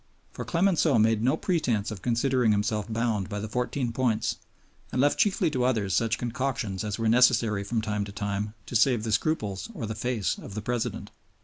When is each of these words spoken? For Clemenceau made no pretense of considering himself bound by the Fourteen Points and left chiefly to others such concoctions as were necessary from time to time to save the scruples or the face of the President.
For 0.31 0.43
Clemenceau 0.45 0.97
made 0.97 1.21
no 1.21 1.37
pretense 1.37 1.91
of 1.91 2.01
considering 2.01 2.51
himself 2.51 2.91
bound 2.91 3.29
by 3.29 3.39
the 3.39 3.47
Fourteen 3.47 3.91
Points 3.91 4.37
and 4.91 4.99
left 4.99 5.19
chiefly 5.19 5.51
to 5.51 5.63
others 5.63 5.93
such 5.93 6.17
concoctions 6.17 6.83
as 6.83 6.97
were 6.97 7.07
necessary 7.07 7.63
from 7.63 7.83
time 7.83 8.03
to 8.05 8.11
time 8.11 8.55
to 8.65 8.75
save 8.75 9.03
the 9.03 9.11
scruples 9.11 9.69
or 9.75 9.85
the 9.85 9.93
face 9.93 10.39
of 10.39 10.55
the 10.55 10.61
President. 10.63 11.11